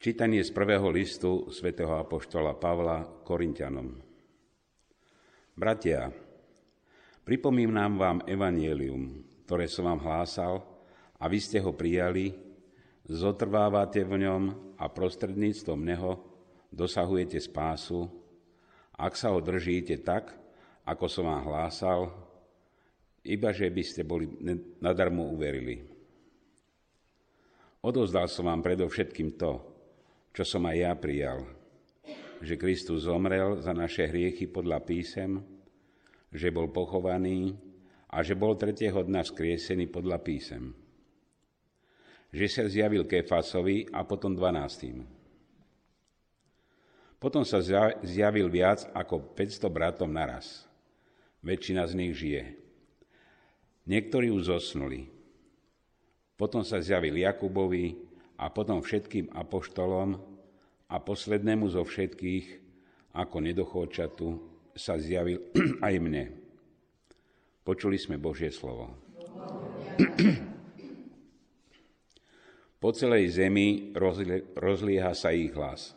Čítanie 0.00 0.40
z 0.40 0.48
prvého 0.56 0.88
listu 0.88 1.52
svätého 1.52 1.92
Apoštola 1.92 2.56
Pavla 2.56 3.04
Korintianom. 3.20 4.00
Bratia, 5.52 6.08
pripomínam 7.20 8.00
vám 8.00 8.24
evanielium, 8.24 9.20
ktoré 9.44 9.68
som 9.68 9.84
vám 9.92 10.00
hlásal 10.00 10.64
a 11.20 11.28
vy 11.28 11.36
ste 11.36 11.60
ho 11.60 11.76
prijali, 11.76 12.32
zotrvávate 13.12 14.00
v 14.08 14.24
ňom 14.24 14.42
a 14.80 14.88
prostredníctvom 14.88 15.80
neho 15.84 16.16
dosahujete 16.72 17.36
spásu, 17.36 18.08
ak 18.96 19.12
sa 19.12 19.36
ho 19.36 19.44
držíte 19.44 20.00
tak, 20.00 20.32
ako 20.88 21.12
som 21.12 21.28
vám 21.28 21.44
hlásal, 21.44 22.08
iba 23.20 23.52
že 23.52 23.68
by 23.68 23.82
ste 23.84 24.08
boli 24.08 24.32
nadarmo 24.80 25.28
uverili. 25.28 25.84
Odozdal 27.84 28.32
som 28.32 28.48
vám 28.48 28.64
predovšetkým 28.64 29.36
to, 29.36 29.70
čo 30.30 30.42
som 30.46 30.62
aj 30.66 30.76
ja 30.78 30.92
prijal, 30.94 31.42
že 32.40 32.56
Kristus 32.56 33.04
zomrel 33.04 33.58
za 33.60 33.74
naše 33.74 34.06
hriechy 34.06 34.46
podľa 34.46 34.80
písem, 34.86 35.42
že 36.30 36.54
bol 36.54 36.70
pochovaný 36.70 37.58
a 38.10 38.22
že 38.22 38.38
bol 38.38 38.54
tretieho 38.54 39.02
dna 39.02 39.26
vzkriesený 39.26 39.90
podľa 39.90 40.18
písem. 40.22 40.72
Že 42.30 42.46
sa 42.46 42.64
zjavil 42.70 43.04
Kefasovi 43.10 43.90
a 43.90 44.06
potom 44.06 44.38
dvanáctým. 44.38 45.02
Potom 47.20 47.44
sa 47.44 47.60
zjavil 48.00 48.48
viac 48.48 48.88
ako 48.96 49.36
500 49.36 49.68
bratom 49.68 50.08
naraz. 50.08 50.64
Väčšina 51.44 51.84
z 51.84 51.92
nich 51.92 52.16
žije. 52.16 52.56
Niektorí 53.84 54.32
už 54.32 54.48
zosnuli. 54.48 55.10
Potom 56.40 56.64
sa 56.64 56.80
zjavil 56.80 57.20
Jakubovi 57.20 58.09
a 58.40 58.48
potom 58.48 58.80
všetkým 58.80 59.28
apoštolom 59.36 60.16
a 60.88 60.96
poslednému 60.96 61.68
zo 61.68 61.84
všetkých, 61.84 62.46
ako 63.12 63.36
nedochôčatu, 63.44 64.28
sa 64.72 64.96
zjavil 64.96 65.44
aj 65.86 65.94
mne. 66.00 66.32
Počuli 67.60 68.00
sme 68.00 68.16
Božie 68.16 68.48
slovo. 68.48 68.96
Po 72.80 72.96
celej 72.96 73.36
zemi 73.36 73.92
rozlieha 74.56 75.12
sa 75.12 75.36
ich 75.36 75.52
hlas. 75.52 75.92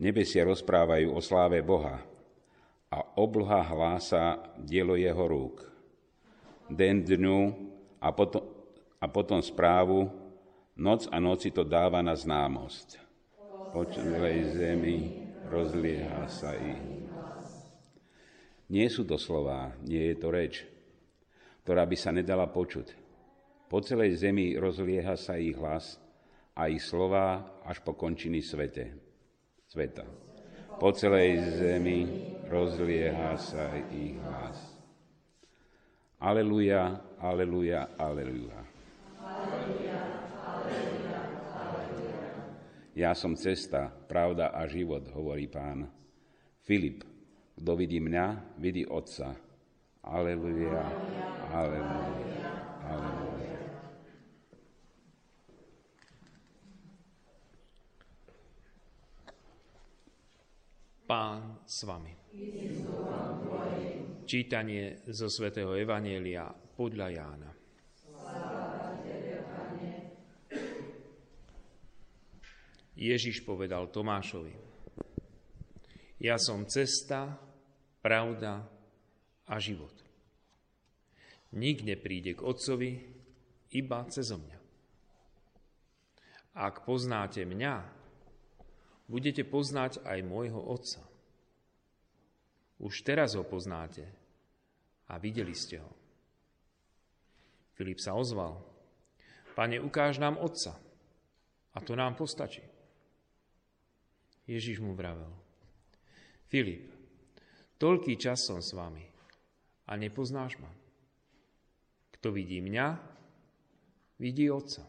Nebesia 0.00 0.48
rozprávajú 0.48 1.12
o 1.12 1.20
sláve 1.20 1.60
Boha 1.60 2.00
a 2.88 2.98
obloha 3.20 3.60
hlása 3.64 4.40
dielo 4.56 4.96
jeho 4.96 5.24
rúk. 5.28 5.75
Den 6.66 7.06
dňu 7.06 7.54
a 8.02 8.10
potom, 8.10 8.42
a 8.98 9.06
potom 9.06 9.38
správu, 9.38 10.10
noc 10.76 11.06
a 11.08 11.22
noci 11.22 11.54
to 11.54 11.62
dáva 11.62 12.02
na 12.02 12.18
známosť. 12.18 12.98
Po 13.70 13.86
celej 13.86 14.56
zemi 14.56 15.26
rozlieha 15.46 16.26
sa 16.26 16.54
ich. 16.58 16.82
Nie 18.66 18.90
sú 18.90 19.06
to 19.06 19.14
slová, 19.14 19.78
nie 19.86 20.10
je 20.10 20.16
to 20.18 20.28
reč, 20.34 20.66
ktorá 21.62 21.86
by 21.86 21.94
sa 21.94 22.10
nedala 22.10 22.50
počuť. 22.50 22.98
Po 23.70 23.78
celej 23.78 24.18
zemi 24.18 24.58
rozlieha 24.58 25.14
sa 25.14 25.38
ich 25.38 25.54
hlas 25.54 26.02
a 26.58 26.66
ich 26.66 26.82
slova 26.82 27.46
až 27.62 27.82
po 27.82 27.94
končiny 27.94 28.42
svete 28.42 29.06
sveta. 29.66 30.06
Po 30.76 30.92
celej 30.92 31.56
zemi 31.56 32.04
rozlieha 32.46 33.34
sa 33.40 33.74
ich 33.90 34.18
hlas. 34.20 34.75
Aleluja, 36.16 36.96
aleluja, 37.20 37.88
aleluja. 38.00 38.64
Ja 42.96 43.12
som 43.12 43.36
cesta, 43.36 43.92
pravda 44.08 44.48
a 44.48 44.64
život, 44.64 45.04
hovorí 45.12 45.44
pán. 45.44 45.92
Filip, 46.64 47.04
kto 47.60 47.76
vidí 47.76 48.00
mňa, 48.00 48.56
vidí 48.56 48.88
Otca. 48.88 49.36
Aleluja, 50.00 50.80
aleluja, 51.52 52.48
aleluja. 52.80 53.60
Pán 61.04 61.60
s 61.68 61.84
vami. 61.84 62.16
Čítanie 64.26 65.06
zo 65.06 65.30
svätého 65.30 65.70
Evanielia 65.78 66.50
podľa 66.50 67.08
Jána. 67.14 67.50
Ježiš 72.98 73.46
povedal 73.46 73.86
Tomášovi, 73.86 74.50
ja 76.18 76.42
som 76.42 76.66
cesta, 76.66 77.38
pravda 78.02 78.66
a 79.46 79.62
život. 79.62 79.94
Nik 81.54 81.86
nepríde 81.86 82.34
k 82.34 82.42
Otcovi 82.42 82.98
iba 83.78 83.98
cez 84.10 84.26
mňa. 84.34 84.58
Ak 86.58 86.82
poznáte 86.82 87.46
mňa, 87.46 87.74
budete 89.06 89.46
poznať 89.46 90.02
aj 90.02 90.18
môjho 90.26 90.58
Otca. 90.58 91.15
Už 92.76 93.00
teraz 93.04 93.32
ho 93.32 93.44
poznáte 93.44 94.04
a 95.08 95.16
videli 95.16 95.56
ste 95.56 95.80
ho. 95.80 95.92
Filip 97.76 98.00
sa 98.00 98.16
ozval. 98.16 98.60
Pane, 99.56 99.80
ukáž 99.80 100.20
nám 100.20 100.36
Otca 100.36 100.76
a 101.72 101.78
to 101.80 101.96
nám 101.96 102.16
postačí. 102.16 102.64
Ježiš 104.46 104.80
mu 104.80 104.92
vravel. 104.92 105.32
Filip, 106.46 106.92
toľký 107.80 108.14
čas 108.20 108.44
som 108.46 108.62
s 108.62 108.76
vami 108.76 109.02
a 109.88 109.92
nepoznáš 109.96 110.60
ma. 110.60 110.70
Kto 112.16 112.32
vidí 112.32 112.62
mňa, 112.62 112.86
vidí 114.20 114.48
Otca. 114.48 114.86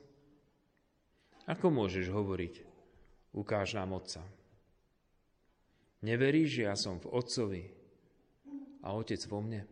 Ako 1.48 1.72
môžeš 1.72 2.12
hovoriť, 2.12 2.54
ukáž 3.31 3.80
nám 3.80 3.96
Otca. 3.96 4.24
Neveríš, 6.06 6.62
že 6.62 6.63
ja 6.69 6.75
som 6.78 7.02
v 7.02 7.09
Otcovi 7.09 7.63
a 8.85 8.94
Otec 8.94 9.22
vo 9.25 9.41
mne? 9.41 9.66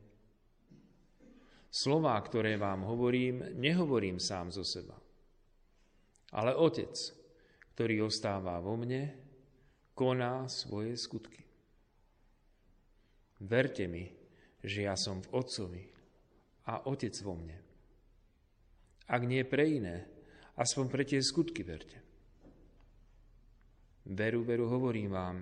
Slová, 1.69 2.17
ktoré 2.23 2.55
vám 2.55 2.87
hovorím, 2.87 3.53
nehovorím 3.59 4.17
sám 4.17 4.49
zo 4.49 4.63
seba. 4.63 4.95
Ale 6.33 6.55
Otec, 6.55 6.95
ktorý 7.75 8.07
ostáva 8.07 8.57
vo 8.63 8.79
mne, 8.79 9.11
koná 9.93 10.47
svoje 10.47 10.95
skutky. 10.97 11.43
Verte 13.43 13.85
mi, 13.85 14.07
že 14.63 14.87
ja 14.87 14.95
som 14.95 15.21
v 15.21 15.31
Otcovi 15.35 15.83
a 16.65 16.87
Otec 16.89 17.13
vo 17.21 17.35
mne. 17.37 17.59
Ak 19.05 19.21
nie 19.27 19.45
pre 19.45 19.69
iné, 19.69 20.07
aspoň 20.57 20.85
pre 20.89 21.03
tie 21.05 21.21
skutky 21.21 21.61
verte. 21.61 21.99
Veru, 24.05 24.41
veru, 24.41 24.65
hovorím 24.71 25.13
vám, 25.13 25.37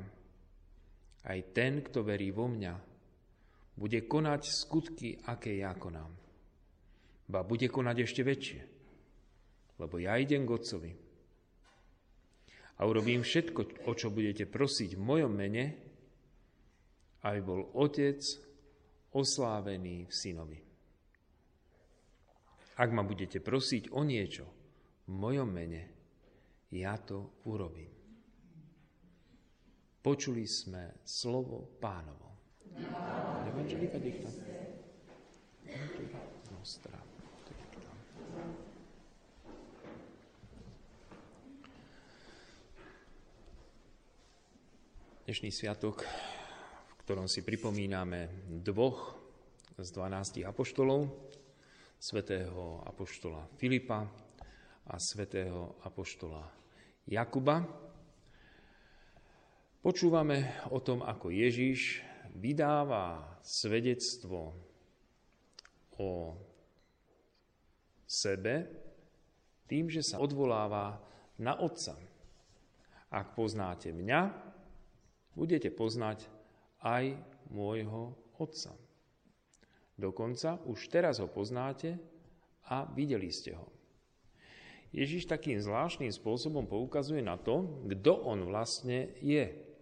aj 1.23 1.39
ten, 1.55 1.79
kto 1.79 2.03
verí 2.03 2.35
vo 2.35 2.51
mňa, 2.51 2.73
bude 3.73 4.05
konať 4.05 4.41
skutky, 4.43 5.17
aké 5.25 5.57
ja 5.57 5.73
konám. 5.73 6.11
Ba 7.25 7.41
bude 7.41 7.71
konať 7.71 7.97
ešte 8.03 8.21
väčšie, 8.21 8.61
lebo 9.79 9.95
ja 9.97 10.19
idem 10.19 10.43
k 10.45 10.53
Otcovi. 10.53 10.91
A 12.77 12.81
urobím 12.83 13.23
všetko, 13.23 13.87
o 13.87 13.91
čo 13.95 14.11
budete 14.11 14.45
prosiť 14.49 14.97
v 14.97 15.01
mojom 15.01 15.33
mene, 15.33 15.65
aby 17.23 17.39
bol 17.39 17.71
Otec 17.79 18.19
oslávený 19.15 20.09
v 20.09 20.11
Synovi. 20.11 20.59
Ak 22.73 22.89
ma 22.89 23.05
budete 23.05 23.39
prosiť 23.39 23.93
o 23.93 24.01
niečo 24.01 24.45
v 25.05 25.13
mojom 25.13 25.49
mene, 25.49 25.81
ja 26.73 26.97
to 26.97 27.37
urobím. 27.45 28.02
Počuli 30.03 30.43
sme 30.43 30.99
slovo 31.07 31.79
pánovo. 31.79 32.35
Evangelika 33.47 33.95
dicta. 34.03 34.27
Nostra. 36.51 36.99
Dnešný 45.23 45.49
sviatok, 45.55 46.03
v 46.03 46.93
ktorom 47.07 47.31
si 47.31 47.39
pripomíname 47.47 48.43
dvoch 48.59 49.15
z 49.79 49.87
dvanástich 49.87 50.43
apoštolov, 50.43 51.15
svätého 51.95 52.83
apoštola 52.83 53.47
Filipa 53.55 54.03
a 54.83 54.99
svätého 54.99 55.79
apoštola 55.87 56.43
Jakuba, 57.07 57.83
Počúvame 59.83 60.63
o 60.71 60.79
tom, 60.79 61.03
ako 61.03 61.27
Ježiš 61.27 61.99
vydáva 62.39 63.19
svedectvo 63.43 64.55
o 65.99 66.39
sebe 68.07 68.63
tým, 69.67 69.91
že 69.91 69.99
sa 69.99 70.23
odvoláva 70.23 71.03
na 71.35 71.59
Otca. 71.59 71.99
Ak 73.11 73.35
poznáte 73.35 73.91
mňa, 73.91 74.31
budete 75.35 75.67
poznať 75.67 76.31
aj 76.79 77.19
môjho 77.51 78.15
Otca. 78.39 78.71
Dokonca 79.99 80.63
už 80.63 80.79
teraz 80.87 81.19
ho 81.19 81.27
poznáte 81.27 81.99
a 82.71 82.87
videli 82.87 83.27
ste 83.35 83.59
ho. 83.59 83.67
Ježiš 84.95 85.27
takým 85.27 85.59
zvláštnym 85.59 86.15
spôsobom 86.15 86.71
poukazuje 86.71 87.19
na 87.19 87.35
to, 87.35 87.83
kto 87.83 88.15
on 88.23 88.47
vlastne 88.47 89.11
je. 89.19 89.72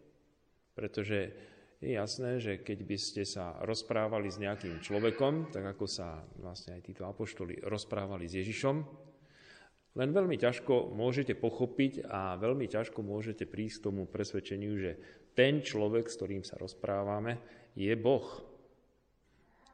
Pretože 0.72 1.34
je 1.82 1.98
jasné, 1.98 2.38
že 2.38 2.62
keď 2.62 2.80
by 2.86 2.98
ste 3.02 3.24
sa 3.26 3.58
rozprávali 3.66 4.30
s 4.30 4.38
nejakým 4.38 4.86
človekom, 4.86 5.50
tak 5.50 5.66
ako 5.66 5.90
sa 5.90 6.22
vlastne 6.38 6.78
aj 6.78 6.86
títo 6.86 7.10
apoštoli 7.10 7.58
rozprávali 7.66 8.30
s 8.30 8.38
Ježišom, 8.38 8.76
len 9.92 10.10
veľmi 10.16 10.40
ťažko 10.40 10.96
môžete 10.96 11.36
pochopiť 11.36 12.08
a 12.08 12.40
veľmi 12.40 12.70
ťažko 12.70 13.04
môžete 13.04 13.44
prísť 13.44 13.84
k 13.84 13.86
tomu 13.92 14.08
presvedčeniu, 14.08 14.74
že 14.80 14.92
ten 15.36 15.60
človek, 15.60 16.08
s 16.08 16.16
ktorým 16.16 16.44
sa 16.48 16.56
rozprávame, 16.56 17.42
je 17.76 17.92
Boh. 18.00 18.24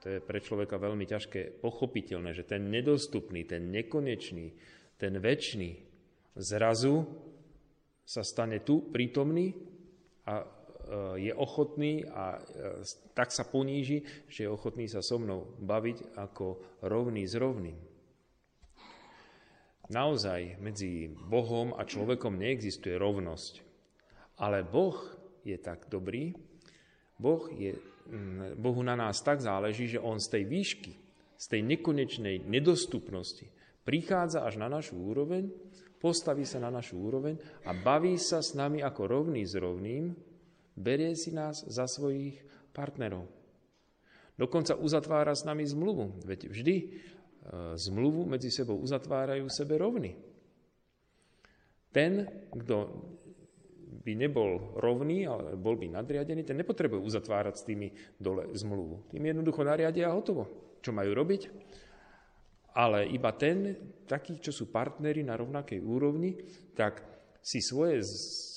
To 0.02 0.06
je 0.08 0.18
pre 0.18 0.42
človeka 0.42 0.82
veľmi 0.82 1.06
ťažké 1.06 1.62
pochopiteľné, 1.62 2.34
že 2.34 2.50
ten 2.50 2.66
nedostupný, 2.66 3.46
ten 3.46 3.70
nekonečný, 3.70 4.58
ten 4.98 5.14
väčší 5.22 5.86
zrazu 6.34 7.06
sa 8.02 8.24
stane 8.26 8.64
tu 8.66 8.90
prítomný 8.90 9.54
a 10.26 10.57
je 11.20 11.34
ochotný 11.36 12.08
a 12.08 12.38
e, 12.38 12.40
tak 13.12 13.36
sa 13.36 13.44
poníži, 13.44 14.04
že 14.32 14.48
je 14.48 14.50
ochotný 14.50 14.88
sa 14.88 15.04
so 15.04 15.20
mnou 15.20 15.58
baviť 15.60 16.16
ako 16.16 16.80
rovný 16.88 17.28
s 17.28 17.36
rovným. 17.36 17.78
Naozaj 19.88 20.60
medzi 20.60 21.08
Bohom 21.08 21.72
a 21.76 21.88
človekom 21.88 22.36
neexistuje 22.36 23.00
rovnosť. 23.00 23.64
Ale 24.44 24.68
Boh 24.68 24.96
je 25.48 25.56
tak 25.56 25.88
dobrý, 25.88 26.36
boh 27.18 27.50
je, 27.50 27.74
Bohu 28.60 28.84
na 28.84 28.94
nás 28.94 29.24
tak 29.24 29.42
záleží, 29.42 29.88
že 29.88 30.04
On 30.04 30.20
z 30.20 30.28
tej 30.28 30.44
výšky, 30.46 30.94
z 31.40 31.46
tej 31.50 31.62
nekonečnej 31.66 32.46
nedostupnosti 32.46 33.50
prichádza 33.88 34.44
až 34.44 34.60
na 34.60 34.68
našu 34.68 35.00
úroveň, 35.00 35.48
postaví 36.04 36.44
sa 36.44 36.60
na 36.60 36.68
našu 36.68 37.00
úroveň 37.00 37.40
a 37.64 37.72
baví 37.72 38.20
sa 38.20 38.44
s 38.44 38.52
nami 38.52 38.84
ako 38.84 39.02
rovný 39.08 39.48
s 39.48 39.56
rovným, 39.56 40.12
berie 40.78 41.18
si 41.18 41.34
nás 41.34 41.66
za 41.66 41.90
svojich 41.90 42.40
partnerov. 42.72 43.26
Dokonca 44.38 44.78
uzatvára 44.78 45.34
s 45.34 45.44
nami 45.44 45.66
zmluvu, 45.66 46.22
veď 46.22 46.54
vždy 46.54 46.76
e, 46.78 46.86
zmluvu 47.74 48.30
medzi 48.30 48.54
sebou 48.54 48.78
uzatvárajú 48.78 49.50
sebe 49.50 49.82
rovní. 49.82 50.14
Ten, 51.90 52.30
kto 52.54 52.78
by 54.06 54.14
nebol 54.14 54.78
rovný, 54.78 55.26
ale 55.26 55.58
bol 55.58 55.74
by 55.74 55.90
nadriadený, 55.90 56.46
ten 56.46 56.62
nepotrebuje 56.62 57.02
uzatvárať 57.02 57.56
s 57.58 57.66
tými 57.66 57.90
dole 58.22 58.54
zmluvu. 58.54 59.10
Tým 59.10 59.26
jednoducho 59.26 59.66
nariadia 59.66 60.14
a 60.14 60.16
hotovo. 60.16 60.46
Čo 60.86 60.94
majú 60.94 61.18
robiť? 61.18 61.42
ale 62.78 63.10
iba 63.10 63.34
ten, 63.34 63.74
takí, 64.06 64.38
čo 64.38 64.54
sú 64.54 64.70
partneri 64.70 65.26
na 65.26 65.34
rovnakej 65.34 65.82
úrovni, 65.82 66.38
tak 66.78 67.02
si 67.42 67.64
svoje 67.64 68.04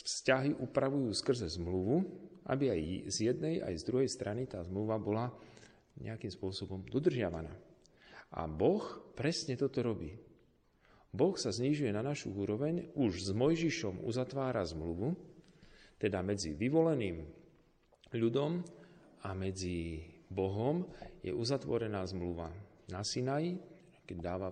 vzťahy 0.07 0.59
upravujú 0.59 1.11
skrze 1.15 1.47
zmluvu, 1.61 2.03
aby 2.51 2.73
aj 2.73 2.81
z 3.13 3.17
jednej, 3.31 3.55
aj 3.63 3.75
z 3.79 3.87
druhej 3.87 4.09
strany 4.11 4.49
tá 4.49 4.59
zmluva 4.67 4.99
bola 4.99 5.31
nejakým 6.01 6.33
spôsobom 6.33 6.83
dodržiavaná. 6.89 7.53
A 8.35 8.47
Boh 8.47 8.83
presne 9.15 9.59
toto 9.59 9.83
robí. 9.83 10.15
Boh 11.11 11.35
sa 11.35 11.51
znižuje 11.51 11.91
na 11.91 12.07
našu 12.07 12.31
úroveň, 12.31 12.95
už 12.95 13.27
s 13.27 13.31
Mojžišom 13.35 14.07
uzatvára 14.07 14.63
zmluvu, 14.63 15.19
teda 15.99 16.23
medzi 16.23 16.55
vyvoleným 16.55 17.27
ľudom 18.15 18.63
a 19.27 19.35
medzi 19.35 20.07
Bohom 20.31 20.87
je 21.21 21.35
uzatvorená 21.35 22.07
zmluva 22.07 22.55
na 22.87 23.03
Sinaji, 23.03 23.59
keď 24.07 24.17
dáva 24.23 24.49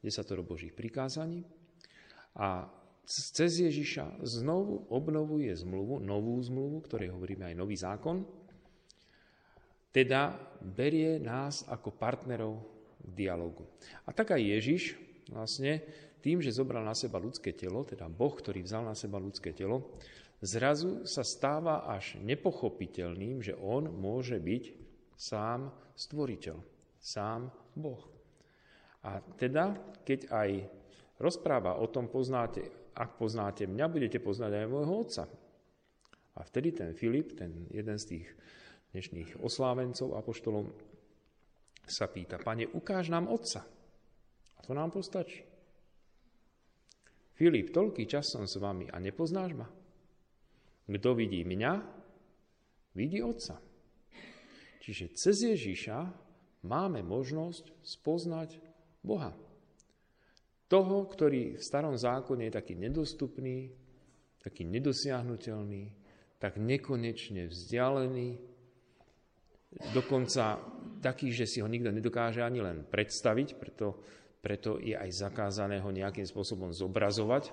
desatoro 0.00 0.40
Božích 0.40 0.72
prikázaní. 0.72 1.44
A 2.40 2.64
cez 3.08 3.56
Ježiša 3.56 4.20
znovu 4.20 4.84
obnovuje 4.92 5.48
zmluvu, 5.56 6.04
novú 6.04 6.36
zmluvu, 6.44 6.84
ktorej 6.84 7.08
hovoríme 7.16 7.48
aj 7.48 7.56
nový 7.56 7.72
zákon, 7.72 8.20
teda 9.88 10.36
berie 10.60 11.16
nás 11.16 11.64
ako 11.64 11.96
partnerov 11.96 12.60
v 13.08 13.10
dialogu. 13.16 13.64
A 14.04 14.12
tak 14.12 14.36
aj 14.36 14.44
Ježiš 14.44 15.00
vlastne 15.32 15.80
tým, 16.20 16.44
že 16.44 16.52
zobral 16.52 16.84
na 16.84 16.92
seba 16.92 17.16
ľudské 17.16 17.56
telo, 17.56 17.88
teda 17.88 18.04
Boh, 18.12 18.36
ktorý 18.36 18.60
vzal 18.60 18.84
na 18.84 18.92
seba 18.92 19.16
ľudské 19.16 19.56
telo, 19.56 19.96
zrazu 20.44 21.08
sa 21.08 21.24
stáva 21.24 21.88
až 21.88 22.20
nepochopiteľným, 22.20 23.40
že 23.40 23.56
on 23.56 23.88
môže 23.88 24.36
byť 24.36 24.64
sám 25.16 25.72
stvoriteľ, 25.96 26.60
sám 27.00 27.48
Boh. 27.72 28.04
A 29.00 29.24
teda, 29.40 29.78
keď 30.04 30.28
aj 30.28 30.50
rozpráva 31.16 31.78
o 31.80 31.86
tom 31.88 32.10
poznáte, 32.10 32.68
ak 32.94 33.20
poznáte 33.20 33.66
mňa, 33.66 33.86
budete 33.90 34.18
poznať 34.22 34.64
aj 34.64 34.66
môjho 34.70 34.94
otca. 34.94 35.24
A 36.38 36.40
vtedy 36.46 36.70
ten 36.70 36.94
Filip, 36.94 37.34
ten 37.34 37.66
jeden 37.72 37.98
z 37.98 38.04
tých 38.14 38.26
dnešných 38.94 39.42
oslávencov 39.42 40.14
apoštolom, 40.14 40.70
sa 41.88 42.04
pýta, 42.04 42.36
pane, 42.36 42.68
ukáž 42.68 43.08
nám 43.08 43.32
otca. 43.32 43.64
A 44.56 44.58
to 44.60 44.76
nám 44.76 44.92
postačí. 44.92 45.40
Filip, 47.32 47.72
toľký 47.72 48.04
čas 48.04 48.28
som 48.28 48.44
s 48.44 48.60
vami 48.60 48.90
a 48.92 49.00
nepoznáš 49.00 49.56
ma? 49.56 49.68
Kto 50.88 51.16
vidí 51.16 51.46
mňa, 51.46 51.72
vidí 52.92 53.24
otca. 53.24 53.56
Čiže 54.82 55.14
cez 55.16 55.36
Ježíša 55.44 56.12
máme 56.64 57.04
možnosť 57.04 57.72
spoznať 57.84 58.58
Boha. 59.04 59.36
Toho, 60.68 61.08
ktorý 61.08 61.56
v 61.56 61.62
starom 61.64 61.96
zákone 61.96 62.48
je 62.48 62.56
taký 62.60 62.76
nedostupný, 62.76 63.72
taký 64.44 64.68
nedosiahnutelný, 64.68 65.88
tak 66.36 66.60
nekonečne 66.60 67.48
vzdialený, 67.48 68.36
dokonca 69.96 70.60
taký, 71.00 71.32
že 71.32 71.48
si 71.48 71.58
ho 71.64 71.68
nikto 71.68 71.88
nedokáže 71.88 72.44
ani 72.44 72.60
len 72.60 72.84
predstaviť, 72.84 73.56
preto, 73.56 74.00
preto 74.44 74.76
je 74.76 74.92
aj 74.92 75.08
zakázané 75.08 75.80
ho 75.80 75.88
nejakým 75.88 76.28
spôsobom 76.28 76.72
zobrazovať, 76.72 77.48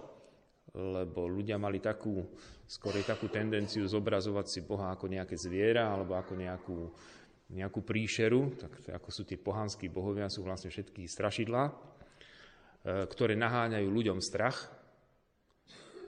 lebo 0.76 1.32
ľudia 1.32 1.56
mali 1.56 1.80
takú, 1.80 2.20
skôr 2.68 3.00
takú 3.08 3.32
tendenciu 3.32 3.88
zobrazovať 3.88 4.46
si 4.52 4.60
Boha 4.60 4.92
ako 4.92 5.08
nejaké 5.08 5.40
zviera 5.40 5.88
alebo 5.88 6.20
ako 6.20 6.34
nejakú 6.36 6.78
nejakú 7.46 7.86
príšeru, 7.86 8.58
tak 8.58 8.74
ako 8.90 9.10
sú 9.14 9.22
tie 9.22 9.38
pohanskí 9.38 9.86
bohovia, 9.86 10.34
sú 10.34 10.42
vlastne 10.42 10.74
všetky 10.74 11.06
strašidlá, 11.06 11.70
ktoré 12.86 13.34
naháňajú 13.34 13.88
ľuďom 13.90 14.22
strach. 14.22 14.70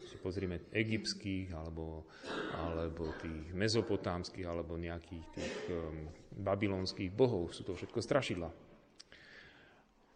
Si 0.05 0.15
pozrieme 0.21 0.69
egyptských, 0.69 1.51
alebo, 1.57 2.05
alebo 2.53 3.17
tých 3.17 3.51
mezopotámskych, 3.51 4.45
alebo 4.45 4.77
nejakých 4.77 5.25
tých 5.33 5.55
um, 5.73 6.05
babylonských 6.37 7.09
bohov. 7.09 7.49
Sú 7.51 7.65
to 7.65 7.73
všetko 7.73 7.99
strašidla. 7.99 8.49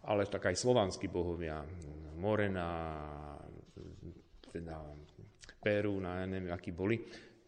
Ale 0.06 0.26
tak 0.30 0.50
aj 0.50 0.58
slovanskí 0.58 1.10
bohovia, 1.10 1.62
Morena, 2.18 2.90
teda 4.50 4.82
Perú, 5.62 6.02
ja 6.02 6.26
neviem, 6.26 6.50
akí 6.50 6.74
boli, 6.74 6.98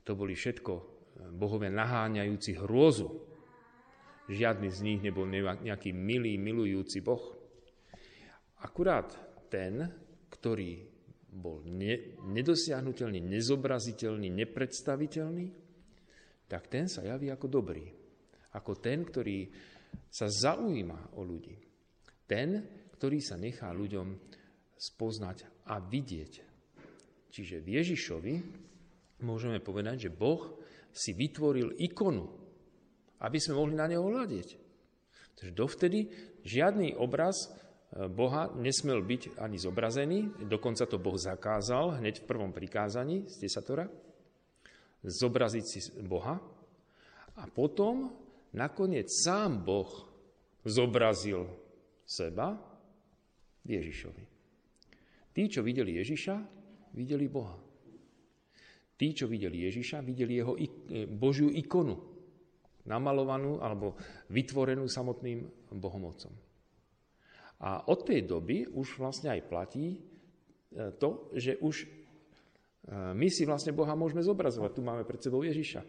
to 0.06 0.14
boli 0.14 0.38
všetko 0.38 0.74
bohovia 1.34 1.74
naháňajúci 1.74 2.62
hrôzu 2.62 3.34
Žiadny 4.32 4.70
z 4.72 4.80
nich 4.88 5.00
nebol 5.04 5.28
nejaký 5.28 5.92
milý, 5.92 6.40
milujúci 6.40 7.04
Boh. 7.04 7.36
Akurát 8.64 9.12
ten, 9.52 9.84
ktorý 10.32 10.80
bol 11.34 11.62
ne, 11.68 12.18
nedosiahnutelný, 12.24 13.20
nezobraziteľný, 13.20 14.32
nepredstaviteľný, 14.32 15.46
tak 16.48 16.70
ten 16.72 16.88
sa 16.88 17.04
javí 17.04 17.28
ako 17.30 17.48
dobrý. 17.50 17.86
Ako 18.54 18.78
ten, 18.78 19.04
ktorý 19.04 19.50
sa 20.08 20.30
zaujíma 20.30 21.18
o 21.18 21.22
ľudí. 21.26 21.58
Ten, 22.30 22.62
ktorý 22.94 23.20
sa 23.20 23.36
nechá 23.36 23.74
ľuďom 23.74 24.08
spoznať 24.78 25.68
a 25.70 25.82
vidieť. 25.82 26.34
Čiže 27.34 27.66
v 27.66 27.68
Ježišovi 27.82 28.34
môžeme 29.26 29.58
povedať, 29.58 30.08
že 30.08 30.12
Boh 30.14 30.62
si 30.94 31.18
vytvoril 31.18 31.74
ikonu 31.82 32.44
aby 33.24 33.38
sme 33.40 33.56
mohli 33.56 33.74
na 33.80 33.88
neho 33.88 34.04
hľadiť. 34.04 34.48
Takže 35.40 35.54
dovtedy 35.56 36.00
žiadny 36.44 37.00
obraz 37.00 37.50
Boha 37.94 38.50
nesmel 38.58 39.06
byť 39.06 39.38
ani 39.38 39.62
zobrazený, 39.62 40.50
dokonca 40.50 40.90
to 40.90 40.98
Boh 40.98 41.14
zakázal 41.14 42.02
hneď 42.02 42.26
v 42.26 42.28
prvom 42.30 42.50
prikázaní 42.50 43.30
z 43.30 43.38
desatora, 43.38 43.86
zobraziť 45.06 45.66
si 45.66 45.80
Boha 46.02 46.42
a 47.38 47.44
potom 47.54 48.10
nakoniec 48.58 49.14
sám 49.14 49.62
Boh 49.62 49.90
zobrazil 50.66 51.46
seba 52.02 52.58
Ježišovi. 53.62 54.24
Tí, 55.34 55.44
čo 55.50 55.62
videli 55.62 55.98
Ježiša, 56.02 56.36
videli 56.98 57.30
Boha. 57.30 57.58
Tí, 58.98 59.14
čo 59.14 59.30
videli 59.30 59.70
Ježiša, 59.70 60.02
videli 60.02 60.42
jeho 60.42 60.58
Božiu 61.14 61.50
ikonu, 61.50 61.98
namalovanú 62.90 63.62
alebo 63.62 63.98
vytvorenú 64.34 64.90
samotným 64.90 65.46
Bohom 65.78 66.10
Otcom. 66.10 66.53
A 67.64 67.88
od 67.88 68.04
tej 68.04 68.28
doby 68.28 68.68
už 68.68 69.00
vlastne 69.00 69.32
aj 69.32 69.48
platí 69.48 69.96
e, 69.96 70.00
to, 71.00 71.32
že 71.32 71.56
už 71.64 71.88
e, 71.88 71.88
my 73.16 73.28
si 73.32 73.48
vlastne 73.48 73.72
Boha 73.72 73.96
môžeme 73.96 74.20
zobrazovať. 74.20 74.76
Tu 74.76 74.82
máme 74.84 75.08
pred 75.08 75.24
sebou 75.24 75.40
Ježiša. 75.48 75.80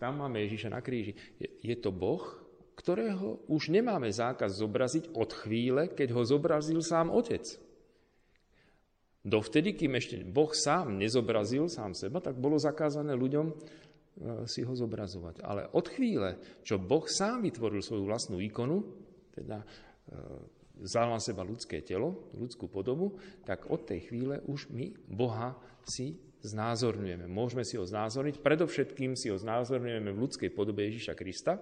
Tam 0.00 0.16
máme 0.16 0.40
Ježiša 0.48 0.72
na 0.72 0.80
kríži. 0.80 1.12
Je 1.60 1.76
to 1.76 1.92
Boh, 1.92 2.24
ktorého 2.72 3.44
už 3.52 3.68
nemáme 3.68 4.08
zákaz 4.08 4.64
zobraziť 4.64 5.12
od 5.12 5.28
chvíle, 5.36 5.92
keď 5.92 6.16
ho 6.16 6.24
zobrazil 6.24 6.80
sám 6.80 7.12
Otec. 7.12 7.44
Dovtedy, 9.20 9.76
kým 9.76 10.00
ešte 10.00 10.24
Boh 10.24 10.48
sám 10.56 10.96
nezobrazil 10.96 11.68
sám 11.68 11.92
seba, 11.92 12.24
tak 12.24 12.40
bolo 12.40 12.56
zakázané 12.56 13.12
ľuďom 13.12 13.46
e, 13.52 13.54
si 14.48 14.64
ho 14.64 14.72
zobrazovať. 14.72 15.44
Ale 15.44 15.68
od 15.76 15.84
chvíle, 15.84 16.40
čo 16.64 16.80
Boh 16.80 17.04
sám 17.04 17.44
vytvoril 17.44 17.84
svoju 17.84 18.08
vlastnú 18.08 18.40
ikonu, 18.40 18.88
teda 19.36 19.60
vzal 20.80 21.12
na 21.12 21.20
seba 21.20 21.44
ľudské 21.44 21.84
telo, 21.84 22.32
ľudskú 22.34 22.66
podobu, 22.66 23.20
tak 23.44 23.68
od 23.68 23.84
tej 23.84 24.10
chvíle 24.10 24.40
už 24.48 24.72
my 24.72 24.96
Boha 25.06 25.54
si 25.84 26.16
znázorňujeme. 26.40 27.28
Môžeme 27.28 27.62
si 27.62 27.76
ho 27.76 27.84
znázorniť, 27.84 28.40
predovšetkým 28.40 29.12
si 29.14 29.28
ho 29.28 29.36
znázorňujeme 29.36 30.10
v 30.10 30.22
ľudskej 30.24 30.50
podobe 30.56 30.88
Ježíša 30.88 31.14
Krista, 31.14 31.60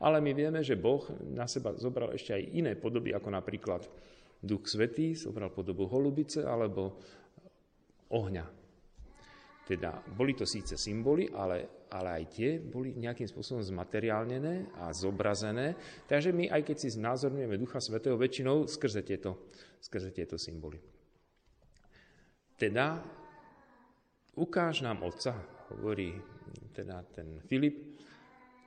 ale 0.00 0.22
my 0.24 0.32
vieme, 0.32 0.60
že 0.64 0.78
Boh 0.78 1.04
na 1.32 1.44
seba 1.44 1.74
zobral 1.76 2.14
ešte 2.14 2.34
aj 2.34 2.42
iné 2.54 2.72
podoby, 2.78 3.12
ako 3.12 3.28
napríklad 3.28 3.84
Duch 4.38 4.70
Svetý, 4.70 5.18
zobral 5.18 5.50
podobu 5.50 5.90
holubice 5.90 6.46
alebo 6.46 6.96
ohňa. 8.14 8.57
Teda 9.68 10.00
boli 10.00 10.32
to 10.32 10.48
síce 10.48 10.80
symboly, 10.80 11.28
ale 11.28 11.78
ale 11.88 12.20
aj 12.20 12.24
tie 12.36 12.60
boli 12.60 12.92
nejakým 12.96 13.24
spôsobom 13.24 13.64
zmateriálnené 13.64 14.76
a 14.76 14.92
zobrazené. 14.92 15.76
Takže 16.04 16.36
my, 16.36 16.52
aj 16.52 16.62
keď 16.68 16.76
si 16.76 16.88
znázorňujeme 17.00 17.56
Ducha 17.56 17.80
Svetého, 17.80 18.20
väčšinou 18.20 18.68
skrze 18.68 19.00
tieto, 19.00 19.48
skrze 19.80 20.12
tieto 20.12 20.36
symboly. 20.36 20.76
Teda 22.60 23.00
ukáž 24.36 24.84
nám 24.84 25.00
Otca, 25.06 25.32
hovorí 25.72 26.12
teda 26.76 27.00
ten 27.08 27.40
Filip, 27.48 27.96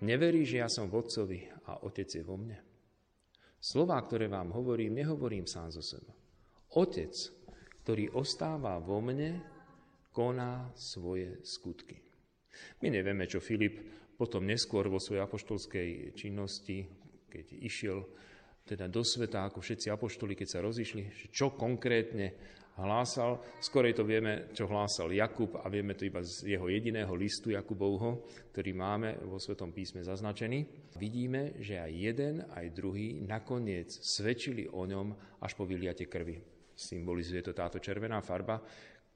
neverí, 0.02 0.42
že 0.42 0.66
ja 0.66 0.70
som 0.72 0.90
v 0.90 0.98
Otcovi 0.98 1.40
a 1.70 1.86
Otec 1.86 2.10
je 2.10 2.24
vo 2.26 2.42
mne. 2.42 2.58
Slová, 3.62 4.02
ktoré 4.02 4.26
vám 4.26 4.50
hovorím, 4.58 4.98
nehovorím 4.98 5.46
sám 5.46 5.70
zo 5.70 5.86
seba. 5.86 6.10
Otec, 6.74 7.14
ktorý 7.86 8.10
ostáva 8.18 8.82
vo 8.82 8.98
mne, 8.98 9.38
koná 10.12 10.72
svoje 10.76 11.40
skutky. 11.44 12.00
My 12.84 12.92
nevieme, 12.92 13.26
čo 13.26 13.40
Filip 13.40 13.80
potom 14.20 14.46
neskôr 14.46 14.86
vo 14.86 15.02
svojej 15.02 15.24
apoštolskej 15.26 16.14
činnosti, 16.14 16.86
keď 17.32 17.46
išiel 17.58 18.06
teda 18.68 18.86
do 18.86 19.02
sveta, 19.02 19.50
ako 19.50 19.64
všetci 19.64 19.90
apoštoli, 19.90 20.38
keď 20.38 20.48
sa 20.48 20.60
rozišli, 20.62 21.34
čo 21.34 21.58
konkrétne 21.58 22.38
hlásal. 22.78 23.42
Skorej 23.60 23.98
to 23.98 24.06
vieme, 24.06 24.54
čo 24.56 24.70
hlásal 24.70 25.12
Jakub 25.12 25.60
a 25.60 25.66
vieme 25.68 25.98
to 25.98 26.06
iba 26.08 26.22
z 26.24 26.56
jeho 26.56 26.70
jediného 26.70 27.12
listu 27.18 27.52
Jakubovho, 27.52 28.24
ktorý 28.54 28.72
máme 28.78 29.10
vo 29.26 29.42
Svetom 29.42 29.74
písme 29.74 30.06
zaznačený. 30.06 30.92
Vidíme, 31.02 31.58
že 31.60 31.82
aj 31.82 31.92
jeden, 31.92 32.36
aj 32.54 32.76
druhý 32.78 33.20
nakoniec 33.26 33.92
svedčili 33.92 34.70
o 34.70 34.86
ňom 34.86 35.42
až 35.42 35.52
po 35.58 35.66
vyliate 35.66 36.06
krvi. 36.08 36.40
Symbolizuje 36.72 37.44
to 37.44 37.54
táto 37.54 37.78
červená 37.78 38.24
farba, 38.24 38.62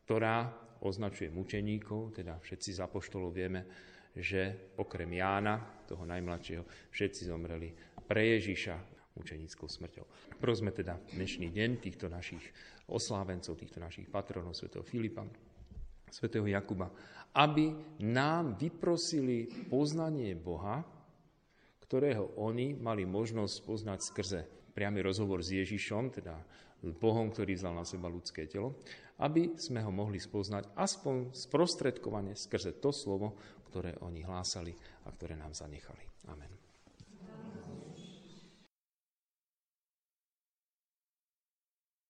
ktorá 0.05 0.53
označuje 0.85 1.33
mučeníkov, 1.33 2.21
teda 2.21 2.37
všetci 2.37 2.77
z 2.77 2.79
apoštolov 2.85 3.33
vieme, 3.33 3.65
že 4.13 4.71
okrem 4.77 5.09
Jána, 5.17 5.57
toho 5.89 6.05
najmladšieho, 6.05 6.63
všetci 6.93 7.25
zomreli 7.25 7.73
pre 8.05 8.37
Ježiša 8.37 8.75
mučenickou 9.17 9.65
smrťou. 9.65 10.05
Prosme 10.37 10.69
teda 10.69 11.01
dnešný 11.17 11.49
deň 11.49 11.69
týchto 11.81 12.05
našich 12.05 12.45
oslávencov, 12.85 13.57
týchto 13.57 13.81
našich 13.81 14.05
patronov, 14.05 14.53
svätého 14.53 14.85
Filipa, 14.85 15.25
svätého 16.13 16.45
Jakuba, 16.45 16.93
aby 17.33 17.73
nám 18.05 18.61
vyprosili 18.61 19.49
poznanie 19.67 20.37
Boha, 20.37 20.85
ktorého 21.81 22.37
oni 22.37 22.77
mali 22.77 23.09
možnosť 23.09 23.55
poznať 23.65 23.99
skrze 24.05 24.39
priamy 24.77 25.01
rozhovor 25.01 25.41
s 25.41 25.49
Ježišom, 25.49 26.13
teda 26.13 26.35
s 26.85 26.91
Bohom, 26.93 27.33
ktorý 27.33 27.57
vzal 27.57 27.73
na 27.73 27.87
seba 27.87 28.11
ľudské 28.11 28.45
telo, 28.45 28.77
aby 29.21 29.55
sme 29.55 29.79
ho 29.79 29.91
mohli 29.93 30.19
spoznať 30.19 30.75
aspoň 30.75 31.31
sprostredkovane 31.31 32.35
skrze 32.35 32.79
to 32.83 32.91
slovo, 32.91 33.39
ktoré 33.71 33.95
oni 34.03 34.23
hlásali 34.23 34.75
a 35.07 35.11
ktoré 35.11 35.39
nám 35.39 35.55
zanechali. 35.55 36.03
Amen. 36.31 36.64